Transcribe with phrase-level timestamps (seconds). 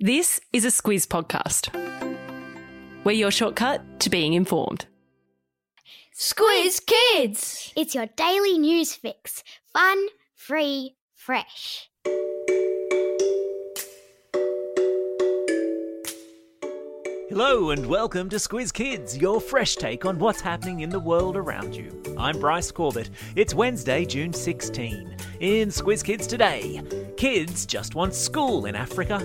[0.00, 1.74] This is a Squiz podcast.
[3.02, 4.86] We're your shortcut to being informed.
[6.16, 7.72] Squiz Kids!
[7.74, 9.42] It's your daily news fix.
[9.72, 10.06] Fun,
[10.36, 11.90] free, fresh.
[17.28, 21.36] Hello and welcome to Squiz Kids, your fresh take on what's happening in the world
[21.36, 21.90] around you.
[22.16, 23.10] I'm Bryce Corbett.
[23.34, 25.16] It's Wednesday, June 16.
[25.40, 26.82] In Squiz Kids today,
[27.16, 29.18] kids just want school in Africa,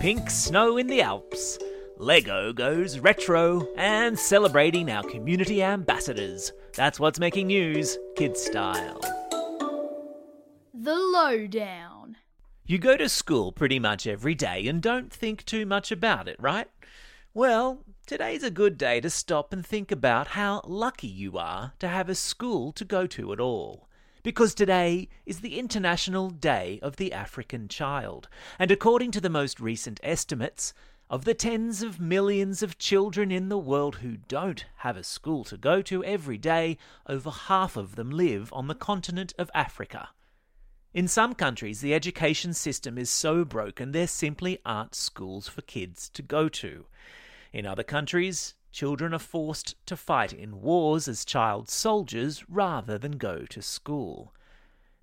[0.00, 1.58] pink snow in the Alps,
[1.98, 6.52] Lego goes retro, and celebrating our community ambassadors.
[6.74, 8.98] That's what's making news, kid style.
[10.72, 12.16] The Lowdown.
[12.64, 16.36] You go to school pretty much every day and don't think too much about it,
[16.40, 16.68] right?
[17.34, 21.88] Well, today's a good day to stop and think about how lucky you are to
[21.88, 23.89] have a school to go to at all.
[24.22, 29.60] Because today is the International Day of the African Child, and according to the most
[29.60, 30.74] recent estimates,
[31.08, 35.42] of the tens of millions of children in the world who don't have a school
[35.44, 40.10] to go to every day, over half of them live on the continent of Africa.
[40.92, 46.10] In some countries, the education system is so broken there simply aren't schools for kids
[46.10, 46.84] to go to.
[47.54, 53.12] In other countries, children are forced to fight in wars as child soldiers rather than
[53.12, 54.34] go to school.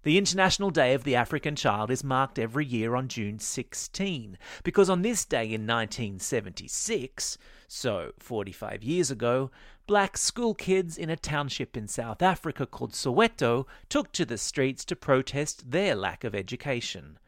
[0.03, 4.89] The International Day of the African Child is marked every year on June 16, because
[4.89, 7.37] on this day in 1976,
[7.67, 9.51] so 45 years ago,
[9.85, 14.85] black school kids in a township in South Africa called Soweto took to the streets
[14.85, 17.19] to protest their lack of education.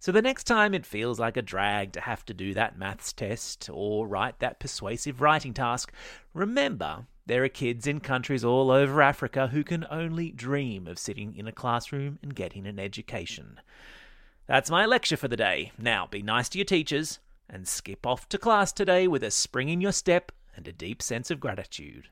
[0.00, 3.12] So the next time it feels like a drag to have to do that maths
[3.12, 5.92] test or write that persuasive writing task,
[6.32, 11.34] remember there are kids in countries all over Africa who can only dream of sitting
[11.34, 13.60] in a classroom and getting an education.
[14.46, 15.72] That's my lecture for the day.
[15.76, 17.18] Now be nice to your teachers
[17.50, 21.02] and skip off to class today with a spring in your step and a deep
[21.02, 22.08] sense of gratitude.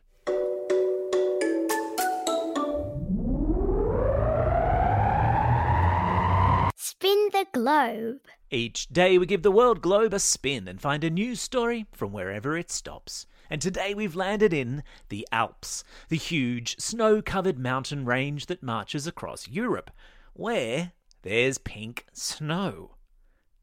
[7.37, 8.21] The globe.
[8.51, 12.11] Each day we give the world globe a spin and find a new story from
[12.11, 13.27] wherever it stops.
[13.51, 19.07] And today we've landed in the Alps, the huge snow covered mountain range that marches
[19.07, 19.91] across Europe,
[20.33, 20.93] where
[21.25, 22.93] there's pink snow.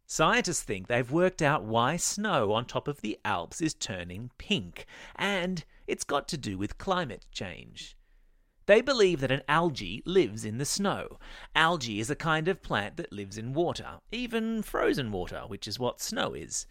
[0.05, 4.85] Scientists think they've worked out why snow on top of the Alps is turning pink,
[5.15, 7.97] and it's got to do with climate change.
[8.65, 11.19] They believe that an algae lives in the snow.
[11.55, 15.79] Algae is a kind of plant that lives in water, even frozen water, which is
[15.79, 16.65] what snow is.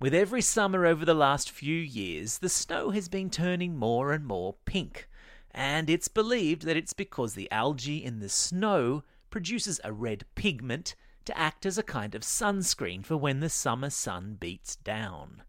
[0.00, 4.24] With every summer over the last few years, the snow has been turning more and
[4.24, 5.08] more pink,
[5.50, 10.94] and it's believed that it's because the algae in the snow produces a red pigment
[11.24, 15.42] to act as a kind of sunscreen for when the summer sun beats down.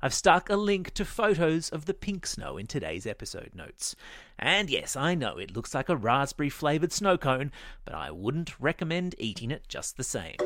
[0.00, 3.96] I've stuck a link to photos of the pink snow in today's episode notes.
[4.38, 7.50] And yes, I know it looks like a raspberry flavoured snow cone,
[7.84, 10.36] but I wouldn't recommend eating it just the same.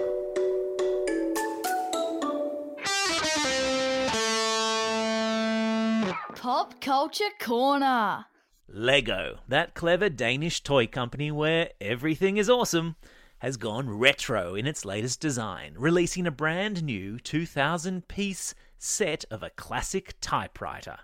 [6.34, 8.24] Pop Culture Corner.
[8.68, 12.96] Lego, that clever Danish toy company where everything is awesome,
[13.40, 19.44] has gone retro in its latest design, releasing a brand new 2000 piece set of
[19.44, 20.98] a classic typewriter.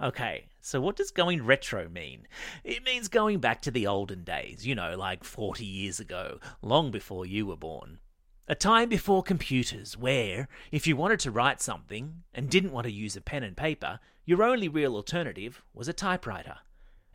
[0.00, 2.28] Okay, so what does going retro mean?
[2.62, 6.92] It means going back to the olden days, you know, like 40 years ago, long
[6.92, 7.98] before you were born.
[8.46, 12.92] A time before computers, where, if you wanted to write something and didn't want to
[12.92, 16.58] use a pen and paper, your only real alternative was a typewriter.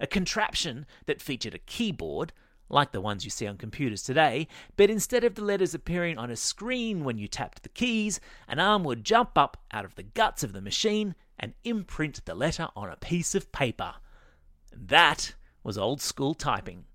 [0.01, 2.33] A contraption that featured a keyboard,
[2.69, 6.29] like the ones you see on computers today, but instead of the letters appearing on
[6.29, 10.03] a screen when you tapped the keys, an arm would jump up out of the
[10.03, 13.95] guts of the machine and imprint the letter on a piece of paper.
[14.75, 16.85] That was old school typing.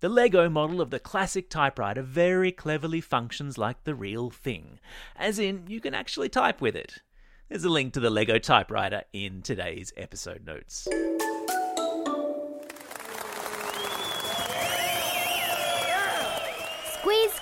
[0.00, 4.78] The Lego model of the classic typewriter very cleverly functions like the real thing,
[5.16, 7.02] as in, you can actually type with it.
[7.48, 10.86] There's a link to the Lego typewriter in today's episode notes.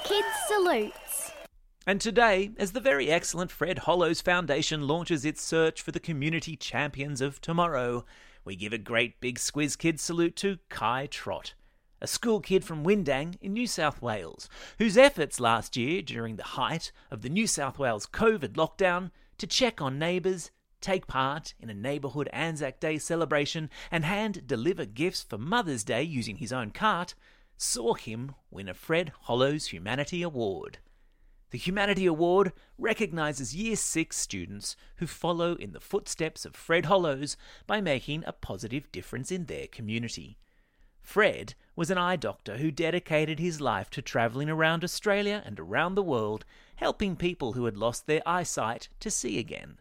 [0.06, 1.32] Kids salutes.
[1.84, 6.54] And today, as the very excellent Fred Hollows Foundation launches its search for the community
[6.54, 8.04] champions of tomorrow,
[8.44, 11.54] we give a great big Squiz Kid salute to Kai Trot,
[12.00, 14.48] a school kid from Windang in New South Wales,
[14.78, 19.46] whose efforts last year during the height of the New South Wales COVID lockdown to
[19.48, 25.24] check on neighbours, take part in a neighbourhood Anzac Day celebration, and hand deliver gifts
[25.24, 27.16] for Mother's Day using his own cart,
[27.56, 30.78] saw him win a Fred Hollows Humanity Award.
[31.50, 37.36] The Humanity Award recognises Year 6 students who follow in the footsteps of Fred Hollows
[37.66, 40.38] by making a positive difference in their community.
[41.00, 45.94] Fred was an eye doctor who dedicated his life to travelling around Australia and around
[45.94, 46.44] the world,
[46.74, 49.78] helping people who had lost their eyesight to see again.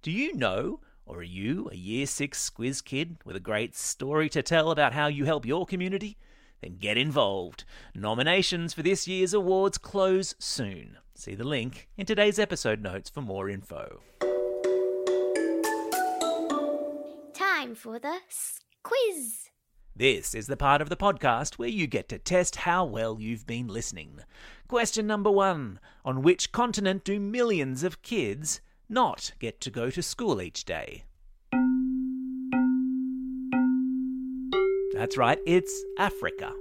[0.00, 4.30] Do you know, or are you a Year 6 squiz kid with a great story
[4.30, 6.16] to tell about how you help your community?
[6.62, 7.64] Then get involved.
[7.94, 10.98] Nominations for this year's awards close soon.
[11.14, 14.00] See the link in today's episode notes for more info.
[17.32, 18.18] Time for the
[18.82, 19.50] quiz.
[19.98, 23.46] This is the part of the podcast where you get to test how well you've
[23.46, 24.20] been listening.
[24.68, 28.60] Question number one On which continent do millions of kids
[28.90, 31.05] not get to go to school each day?
[34.96, 36.54] That's right, it's Africa.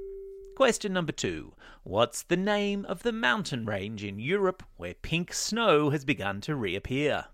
[0.58, 1.54] Question number two
[1.84, 6.54] What's the name of the mountain range in Europe where pink snow has begun to
[6.54, 7.28] reappear?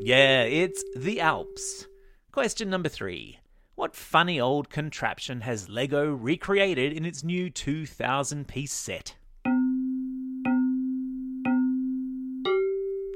[0.00, 1.88] Yeah, it's the Alps.
[2.30, 3.40] Question number three.
[3.74, 9.16] What funny old contraption has Lego recreated in its new 2000 piece set?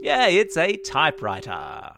[0.00, 1.96] Yeah, it's a typewriter.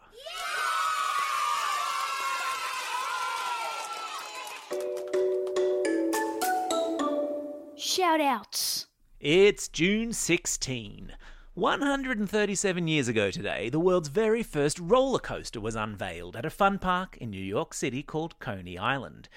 [7.89, 8.85] Shout outs.
[9.19, 11.11] It's June 16.
[11.55, 16.77] 137 years ago today, the world's very first roller coaster was unveiled at a fun
[16.77, 19.27] park in New York City called Coney Island.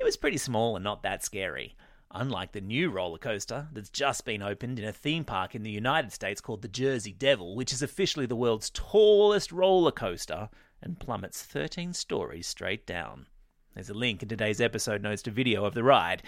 [0.00, 1.76] It was pretty small and not that scary.
[2.10, 5.70] Unlike the new roller coaster that's just been opened in a theme park in the
[5.70, 10.48] United States called the Jersey Devil, which is officially the world's tallest roller coaster
[10.82, 13.26] and plummets 13 stories straight down.
[13.74, 16.22] There's a link in today's episode notes to video of the ride,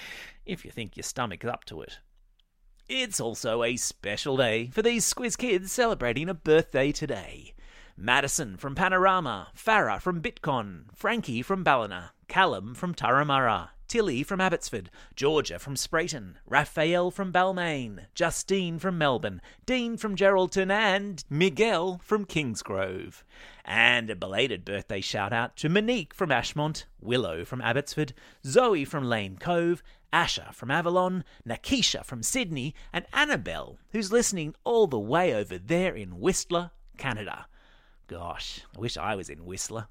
[0.46, 1.98] if you think your stomach's up to it.
[2.88, 7.54] It's also a special day for these Squiz kids celebrating a birthday today.
[7.96, 14.90] Madison from Panorama, Farah from Bitcon, Frankie from Ballina, Callum from Turramurra, Tilly from Abbotsford,
[15.14, 22.24] Georgia from Spreyton, Raphael from Balmain, Justine from Melbourne, Dean from Geraldton, and Miguel from
[22.24, 23.22] Kingsgrove.
[23.66, 28.14] And a belated birthday shout out to Monique from Ashmont, Willow from Abbotsford,
[28.46, 34.86] Zoe from Lane Cove, Asher from Avalon, Nakisha from Sydney, and Annabelle, who's listening all
[34.86, 37.44] the way over there in Whistler, Canada.
[38.06, 39.88] Gosh, I wish I was in Whistler.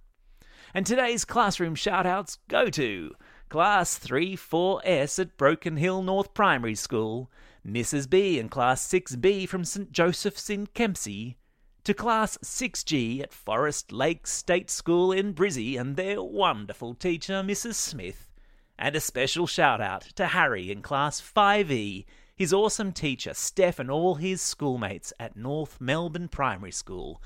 [0.74, 3.14] And today's classroom shout-outs go to
[3.52, 7.30] Class 3 4S at Broken Hill North Primary School,
[7.68, 8.10] Mrs.
[8.10, 9.92] B and Class 6B from St.
[9.92, 11.36] Joseph's in Kempsey,
[11.84, 17.74] to Class 6G at Forest Lake State School in Brizzy and their wonderful teacher, Mrs.
[17.74, 18.32] Smith,
[18.80, 23.92] and a special shout out to Harry in Class 5E, his awesome teacher, Steph, and
[23.92, 27.22] all his schoolmates at North Melbourne Primary School.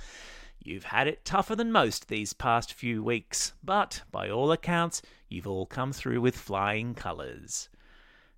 [0.65, 5.45] You've had it tougher than most these past few weeks, but by all accounts, you've
[5.45, 7.69] all come through with flying colours.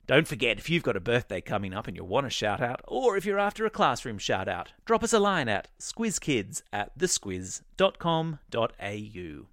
[0.08, 2.82] Don't forget, if you've got a birthday coming up and you want a shout out,
[2.86, 7.00] or if you're after a classroom shout out, drop us a line at squizkids at
[7.00, 9.46] thesquiz.com.au.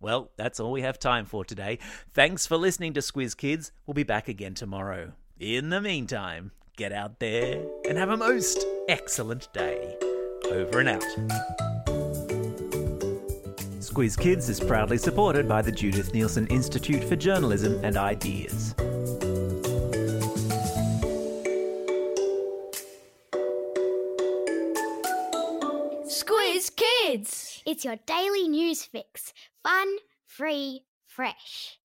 [0.00, 1.80] Well, that's all we have time for today.
[2.14, 3.72] Thanks for listening to Squiz Kids.
[3.86, 5.14] We'll be back again tomorrow.
[5.40, 9.96] In the meantime, get out there and have a most excellent day.
[10.50, 11.79] Over and out.
[13.90, 18.72] Squiz Kids is proudly supported by the Judith Neilson Institute for Journalism and Ideas.
[26.06, 27.64] Squiz Kids.
[27.66, 29.32] It's your daily news fix.
[29.64, 31.79] Fun, free, fresh.